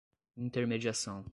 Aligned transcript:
intermediação 0.37 1.25